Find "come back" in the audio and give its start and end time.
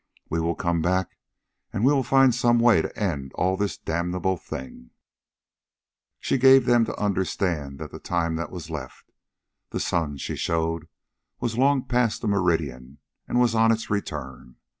0.55-1.19